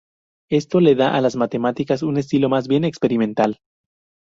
Esto 0.49 0.79
le 0.79 0.95
da 0.95 1.15
a 1.15 1.21
las 1.21 1.35
matemáticas 1.35 2.01
un 2.01 2.17
estilo 2.17 2.49
más 2.49 2.67
bien 2.67 2.85
experimental. 2.85 3.59